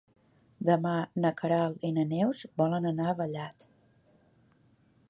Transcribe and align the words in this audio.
Demà 0.69 0.93
na 1.25 1.31
Queralt 1.41 1.85
i 1.91 1.91
na 1.99 2.07
Neus 2.15 2.43
volen 2.63 2.89
anar 2.95 3.07
a 3.11 3.15
Vallat. 3.21 3.71